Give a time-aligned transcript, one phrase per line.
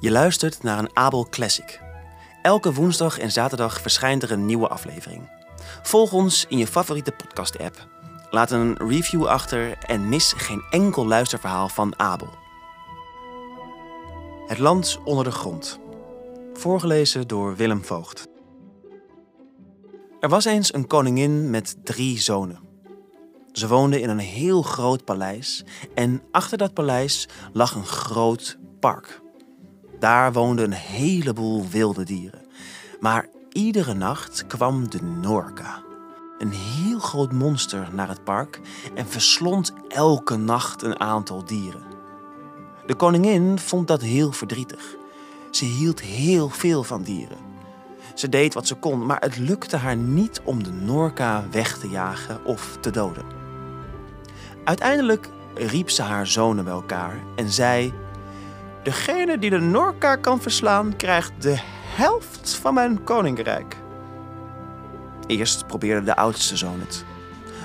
[0.00, 1.80] Je luistert naar een Abel Classic.
[2.42, 5.30] Elke woensdag en zaterdag verschijnt er een nieuwe aflevering.
[5.82, 7.88] Volg ons in je favoriete podcast-app.
[8.30, 12.28] Laat een review achter en mis geen enkel luisterverhaal van Abel.
[14.46, 15.78] Het land onder de grond.
[16.52, 18.26] Voorgelezen door Willem Voogd.
[20.20, 22.60] Er was eens een koningin met drie zonen.
[23.52, 25.64] Ze woonden in een heel groot paleis
[25.94, 29.20] en achter dat paleis lag een groot park.
[30.00, 32.40] Daar woonden een heleboel wilde dieren.
[33.00, 35.82] Maar iedere nacht kwam de Norka,
[36.38, 38.60] een heel groot monster, naar het park
[38.94, 41.82] en verslond elke nacht een aantal dieren.
[42.86, 44.96] De koningin vond dat heel verdrietig.
[45.50, 47.38] Ze hield heel veel van dieren.
[48.14, 51.88] Ze deed wat ze kon, maar het lukte haar niet om de Norka weg te
[51.88, 53.24] jagen of te doden.
[54.64, 57.92] Uiteindelijk riep ze haar zonen bij elkaar en zei:
[58.82, 61.56] Degene die de Norka kan verslaan, krijgt de
[61.96, 63.76] helft van mijn koninkrijk.
[65.26, 67.04] Eerst probeerde de oudste zoon het.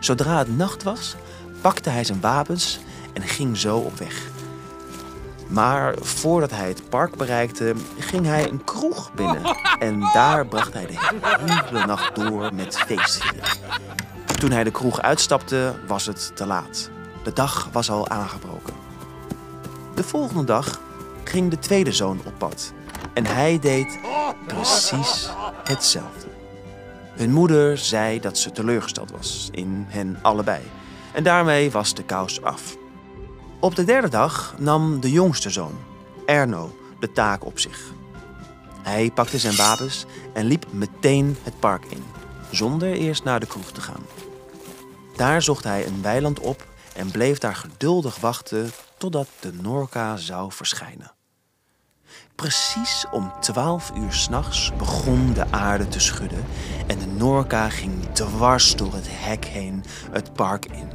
[0.00, 1.14] Zodra het nacht was,
[1.60, 2.80] pakte hij zijn wapens
[3.12, 4.30] en ging zo op weg.
[5.48, 9.42] Maar voordat hij het park bereikte, ging hij een kroeg binnen.
[9.78, 13.58] En daar bracht hij de hele nacht door met feestvieren.
[14.38, 16.90] Toen hij de kroeg uitstapte, was het te laat.
[17.24, 18.74] De dag was al aangebroken.
[19.94, 20.80] De volgende dag
[21.32, 22.72] ging de tweede zoon op pad.
[23.14, 23.98] En hij deed
[24.46, 25.28] precies
[25.64, 26.26] hetzelfde.
[27.12, 30.60] Hun moeder zei dat ze teleurgesteld was in hen allebei.
[31.12, 32.76] En daarmee was de kous af.
[33.60, 35.78] Op de derde dag nam de jongste zoon,
[36.26, 37.92] Erno, de taak op zich.
[38.82, 42.04] Hij pakte zijn wapens en liep meteen het park in,
[42.50, 44.06] zonder eerst naar de kroeg te gaan.
[45.16, 46.66] Daar zocht hij een weiland op
[46.96, 51.12] en bleef daar geduldig wachten totdat de Norka zou verschijnen.
[52.42, 56.44] Precies om twaalf uur s'nachts begon de aarde te schudden
[56.86, 60.90] en de Norka ging dwars door het hek heen het park in.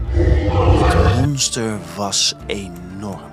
[0.84, 3.31] Het monster was enorm.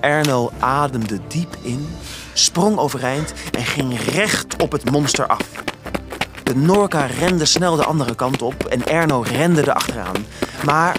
[0.00, 1.88] Erno ademde diep in,
[2.32, 5.48] sprong overeind en ging recht op het monster af.
[6.42, 10.26] De Norka rende snel de andere kant op en Erno rende erachteraan.
[10.64, 10.96] Maar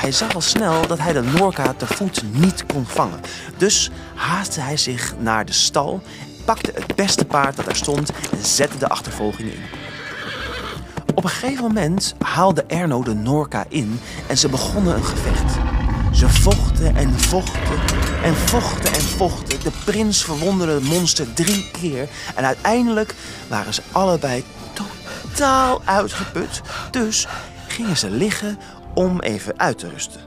[0.00, 3.20] hij zag al snel dat hij de Norka te voet niet kon vangen.
[3.56, 6.02] Dus haastte hij zich naar de stal,
[6.44, 9.60] pakte het beste paard dat er stond en zette de achtervolging in.
[11.14, 15.54] Op een gegeven moment haalde Erno de Norka in en ze begonnen een gevecht.
[16.12, 17.78] Ze vochten en vochten
[18.22, 19.60] en vochten en vochten.
[19.62, 23.14] De prins verwonderde het monster drie keer en uiteindelijk
[23.48, 26.60] waren ze allebei totaal uitgeput.
[26.90, 27.26] Dus
[27.66, 28.58] gingen ze liggen
[28.96, 30.20] om even uit te rusten.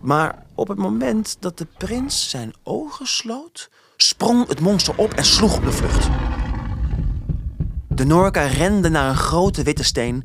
[0.00, 5.24] Maar op het moment dat de prins zijn ogen sloot, sprong het monster op en
[5.24, 6.08] sloeg op de vlucht.
[7.88, 10.24] De Norka rende naar een grote witte steen,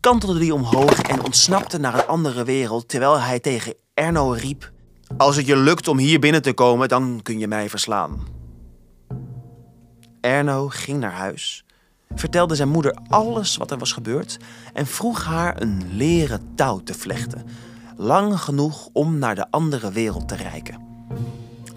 [0.00, 4.72] kantelde die omhoog en ontsnapte naar een andere wereld terwijl hij tegen Erno riep:
[5.16, 8.26] Als het je lukt om hier binnen te komen, dan kun je mij verslaan.
[10.20, 11.64] Erno ging naar huis,
[12.14, 14.36] vertelde zijn moeder alles wat er was gebeurd
[14.72, 17.46] en vroeg haar een leren touw te vlechten,
[17.96, 20.88] lang genoeg om naar de andere wereld te reiken.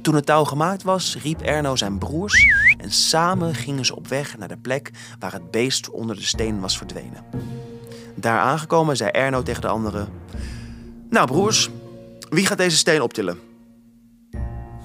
[0.01, 4.37] Toen het touw gemaakt was, riep Erno zijn broers en samen gingen ze op weg
[4.37, 7.23] naar de plek waar het beest onder de steen was verdwenen.
[8.15, 10.07] Daar aangekomen zei Erno tegen de anderen:
[11.09, 11.69] Nou, broers,
[12.29, 13.52] wie gaat deze steen optillen?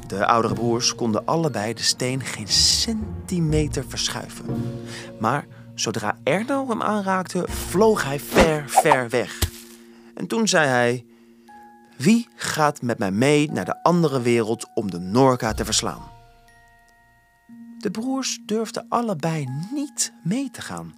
[0.08, 4.46] De oudere broers konden allebei de steen geen centimeter verschuiven.
[5.20, 9.38] Maar zodra Erno hem aanraakte, vloog hij ver, ver weg.
[10.14, 11.06] En toen zei hij:
[11.96, 16.02] Wie gaat met mij mee naar de andere wereld om de Norka te verslaan?
[17.78, 20.94] De broers durfden allebei niet mee te gaan.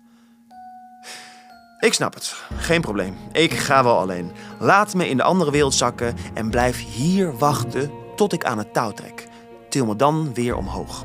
[1.80, 3.16] Ik snap het, geen probleem.
[3.32, 4.32] Ik ga wel alleen.
[4.58, 8.72] Laat me in de andere wereld zakken en blijf hier wachten tot ik aan het
[8.72, 9.26] touw trek.
[9.68, 11.04] Til me dan weer omhoog.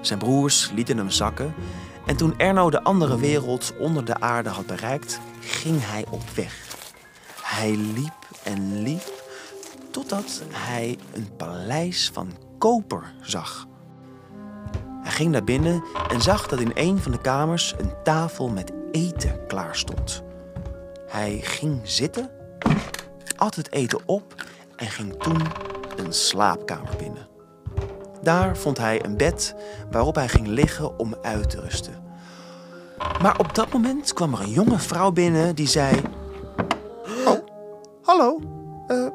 [0.00, 1.54] Zijn broers lieten hem zakken
[2.06, 6.76] en toen Erno de andere wereld onder de aarde had bereikt, ging hij op weg.
[7.42, 9.22] Hij liep en liep
[9.90, 13.66] totdat hij een paleis van koper zag.
[15.02, 18.72] Hij ging naar binnen en zag dat in een van de kamers een tafel met
[18.92, 20.22] eten klaar stond.
[21.06, 22.30] Hij ging zitten,
[23.36, 24.46] at het eten op
[24.78, 25.42] en ging toen
[25.96, 27.28] een slaapkamer binnen.
[28.22, 29.54] Daar vond hij een bed
[29.90, 31.94] waarop hij ging liggen om uit te rusten.
[33.22, 36.02] Maar op dat moment kwam er een jonge vrouw binnen die zei:
[37.26, 37.38] Oh,
[38.02, 38.40] hallo,
[38.86, 39.06] eh,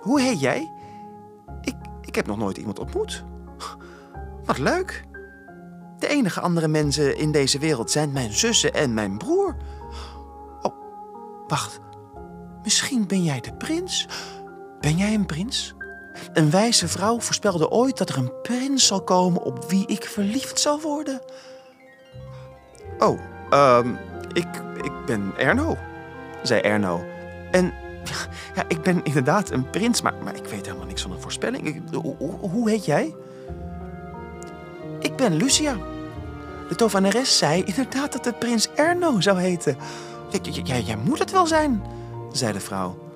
[0.00, 0.70] hoe heet jij?
[1.60, 3.24] Ik, ik heb nog nooit iemand ontmoet.
[4.44, 5.08] Wat leuk.
[5.98, 9.56] De enige andere mensen in deze wereld zijn mijn zussen en mijn broer.
[10.62, 10.74] Oh,
[11.46, 11.80] wacht.
[12.62, 14.08] Misschien ben jij de prins?
[14.80, 15.74] Ben jij een prins?
[16.32, 20.60] Een wijze vrouw voorspelde ooit dat er een prins zal komen op wie ik verliefd
[20.60, 21.20] zal worden.
[22.98, 23.88] Oh, ehm,
[24.32, 24.46] ik,
[24.82, 25.76] ik ben Erno,
[26.42, 27.04] zei Erno.
[27.50, 27.64] En
[28.56, 31.82] ja, ik ben inderdaad een prins, maar, maar ik weet helemaal niks van een voorspelling.
[31.94, 33.14] Hoe, hoe- heet jij?
[35.00, 35.76] Ik ben Lucia.
[36.68, 39.76] De tovenares zei inderdaad dat de prins Erno zou heten.
[40.62, 41.82] Jij moet het wel zijn,
[42.32, 43.09] zei de vrouw.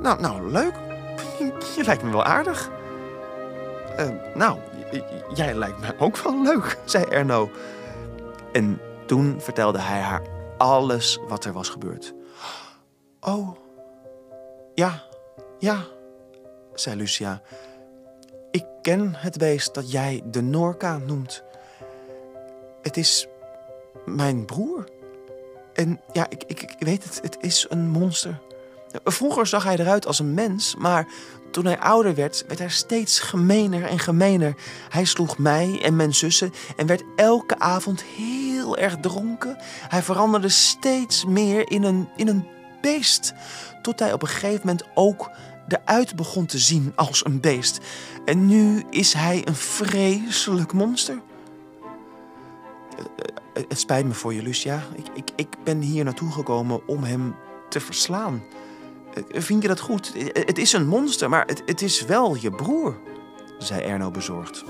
[0.00, 0.74] Nou, nou leuk.
[1.76, 2.70] Je lijkt me wel aardig.
[3.96, 4.58] Eh, nou,
[5.34, 7.50] jij lijkt me ook wel leuk, zei Erno.
[8.52, 10.22] En toen vertelde hij haar
[10.58, 12.14] alles wat er was gebeurd.
[13.20, 13.56] Oh,
[14.74, 15.02] ja,
[15.58, 15.84] ja,
[16.74, 17.42] zei Lucia.
[18.50, 21.42] Ik ken het beest dat jij de Norka noemt.
[22.82, 23.26] Het is
[24.04, 24.88] mijn broer.
[25.72, 28.40] En ja, ik, ik, ik weet het, het is een monster.
[29.04, 31.06] Vroeger zag hij eruit als een mens, maar
[31.50, 34.54] toen hij ouder werd, werd hij steeds gemener en gemener.
[34.88, 39.56] Hij sloeg mij en mijn zussen en werd elke avond heel erg dronken.
[39.88, 42.46] Hij veranderde steeds meer in een, in een
[42.80, 43.32] beest,
[43.82, 45.30] tot hij op een gegeven moment ook
[45.68, 47.78] eruit begon te zien als een beest.
[48.24, 51.20] En nu is hij een vreselijk monster.
[52.96, 54.82] Eh, Het spijt me voor je, Lucia.
[54.94, 57.34] Ik, ik, ik ben hier naartoe gekomen om hem
[57.68, 58.42] te verslaan.
[59.28, 60.12] Vind je dat goed?
[60.32, 62.96] Het is een monster, maar het, het is wel je broer,
[63.58, 64.64] zei Erno bezorgd.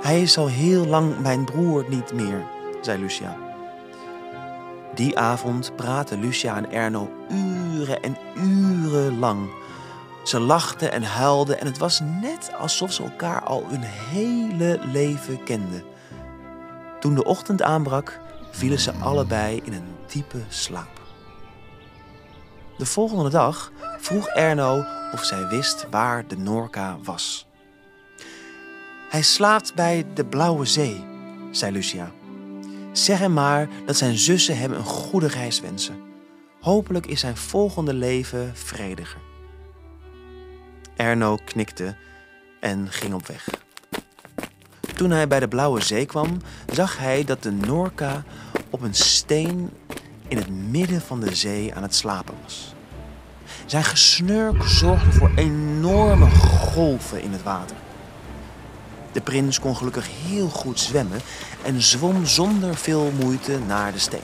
[0.00, 2.44] Hij is al heel lang mijn broer niet meer,
[2.80, 3.36] zei Lucia.
[4.94, 9.48] Die avond praten Lucia en Erno uren en uren lang.
[10.24, 15.42] Ze lachten en huilden en het was net alsof ze elkaar al hun hele leven
[15.42, 15.84] kenden.
[17.00, 18.20] Toen de ochtend aanbrak,
[18.50, 20.95] vielen ze allebei in een diepe slaap.
[22.78, 27.46] De volgende dag vroeg Erno of zij wist waar de Norka was.
[29.10, 31.04] Hij slaapt bij de Blauwe Zee,
[31.50, 32.10] zei Lucia.
[32.92, 36.00] Zeg hem maar dat zijn zussen hem een goede reis wensen.
[36.60, 39.20] Hopelijk is zijn volgende leven vrediger.
[40.96, 41.96] Erno knikte
[42.60, 43.48] en ging op weg.
[44.94, 46.36] Toen hij bij de Blauwe Zee kwam,
[46.72, 48.24] zag hij dat de Norka
[48.70, 49.70] op een steen
[50.28, 52.74] in het midden van de zee aan het slapen was.
[53.66, 57.76] Zijn gesnurk zorgde voor enorme golven in het water.
[59.12, 61.20] De prins kon gelukkig heel goed zwemmen
[61.64, 64.20] en zwom zonder veel moeite naar de steen.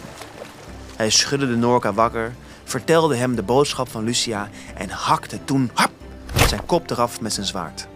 [0.96, 2.34] Hij schudde de Norka wakker,
[2.64, 5.90] vertelde hem de boodschap van Lucia en hakte toen hap,
[6.46, 7.86] zijn kop eraf met zijn zwaard.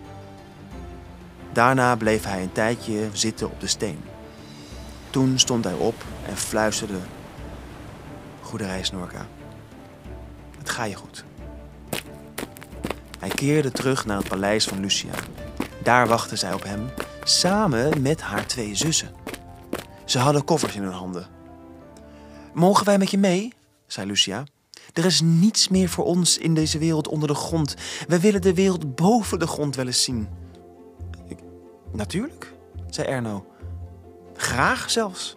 [1.53, 4.01] Daarna bleef hij een tijdje zitten op de steen.
[5.11, 6.99] Toen stond hij op en fluisterde:
[8.63, 9.27] Reis, Norka.
[10.59, 11.25] Het ga je goed.
[13.19, 15.13] Hij keerde terug naar het paleis van Lucia.
[15.83, 16.91] Daar wachtte zij op hem,
[17.23, 19.15] samen met haar twee zussen.
[20.05, 21.27] Ze hadden koffers in hun handen.
[22.55, 23.53] Mogen wij met je mee?
[23.87, 24.45] zei Lucia.
[24.93, 27.75] Er is niets meer voor ons in deze wereld onder de grond.
[28.09, 30.29] We willen de wereld boven de grond wel eens zien.
[31.93, 32.53] Natuurlijk,
[32.91, 33.47] zei Erno.
[34.37, 35.37] Graag zelfs.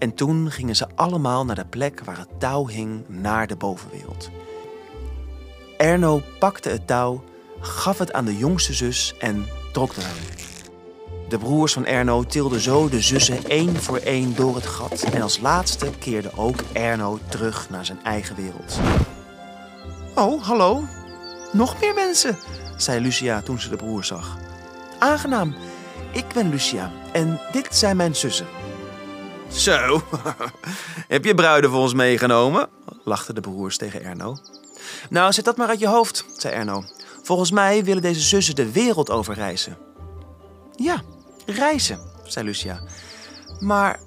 [0.00, 4.30] En toen gingen ze allemaal naar de plek waar het touw hing naar de bovenwereld.
[5.76, 7.24] Erno pakte het touw,
[7.60, 10.16] gaf het aan de jongste zus en trok eraan.
[11.28, 15.02] De broers van Erno tilden zo de zussen één voor één door het gat.
[15.02, 18.78] En als laatste keerde ook Erno terug naar zijn eigen wereld.
[20.14, 20.82] Oh, hallo.
[21.52, 22.38] Nog meer mensen,
[22.76, 24.38] zei Lucia toen ze de broers zag.
[24.98, 25.54] Aangenaam.
[26.12, 28.46] Ik ben Lucia en dit zijn mijn zussen.
[29.50, 30.02] Zo,
[31.08, 32.68] heb je bruiden voor ons meegenomen?
[33.04, 34.36] lachten de broers tegen Erno.
[35.10, 36.84] Nou, zet dat maar uit je hoofd, zei Erno.
[37.22, 39.76] Volgens mij willen deze zussen de wereld over reizen.
[40.76, 41.02] Ja,
[41.46, 42.80] reizen, zei Lucia.
[43.60, 44.00] Maar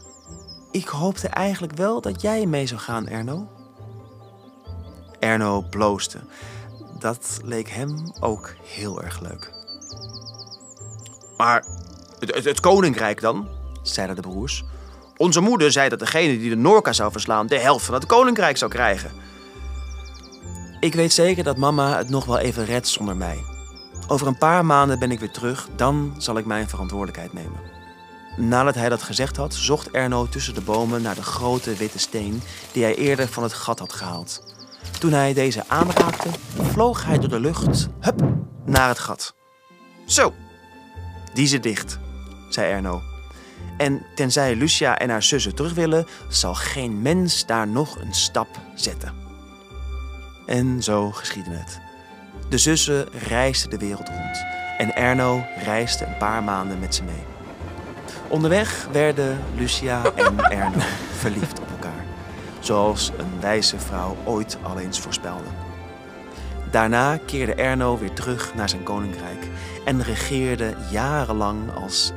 [0.71, 3.47] ik hoopte eigenlijk wel dat jij mee zou gaan, Erno.
[5.19, 6.19] Erno bloosde.
[6.99, 9.51] Dat leek hem ook heel erg leuk.
[11.37, 11.65] Maar
[12.19, 13.47] het, het- het koninkrijk dan?
[13.81, 14.63] zeiden de broers.
[15.17, 18.57] Onze moeder zei dat degene die de Norka zou verslaan de helft van het koninkrijk
[18.57, 19.11] zou krijgen.
[20.79, 23.43] Ik weet zeker dat mama het nog wel even redt zonder mij.
[24.07, 27.59] Over een paar maanden ben ik weer terug, dan zal ik mijn verantwoordelijkheid nemen.
[28.37, 32.41] Nadat hij dat gezegd had, zocht Erno tussen de bomen naar de grote witte steen
[32.71, 34.43] die hij eerder van het gat had gehaald.
[34.99, 36.29] Toen hij deze aanraakte,
[36.61, 38.21] vloog hij door de lucht, hup,
[38.65, 39.35] naar het gat.
[40.05, 40.33] Zo,
[41.33, 41.99] die zit dicht,
[42.49, 43.12] zei Erno.
[43.77, 48.47] En tenzij Lucia en haar zussen terug willen, zal geen mens daar nog een stap
[48.75, 49.13] zetten.
[50.45, 51.79] En zo geschiedde het.
[52.49, 54.45] De zussen reisden de wereld rond
[54.77, 57.23] en Erno reisde een paar maanden met ze mee.
[58.27, 60.83] Onderweg werden Lucia en Erno
[61.17, 62.05] verliefd op elkaar,
[62.59, 65.49] zoals een wijze vrouw ooit al eens voorspelde.
[66.71, 69.47] Daarna keerde Erno weer terug naar zijn koninkrijk
[69.85, 72.11] en regeerde jarenlang als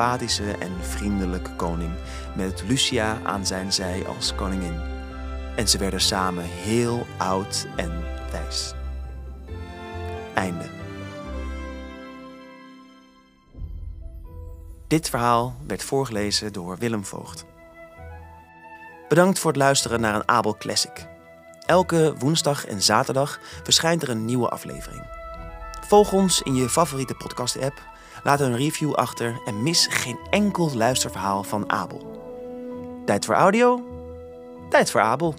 [0.00, 1.92] en vriendelijke koning
[2.36, 4.80] met Lucia aan zijn zij als koningin.
[5.56, 8.74] En ze werden samen heel oud en wijs.
[10.34, 10.64] Einde.
[14.86, 17.44] Dit verhaal werd voorgelezen door Willem Voogd.
[19.08, 21.06] Bedankt voor het luisteren naar een Abel Classic.
[21.66, 25.02] Elke woensdag en zaterdag verschijnt er een nieuwe aflevering.
[25.86, 27.89] Volg ons in je favoriete podcast-app,
[28.22, 32.18] laat een review achter en mis geen enkel luisterverhaal van Abel.
[33.04, 33.82] Tijd voor audio?
[34.68, 35.34] Tijd voor Abel.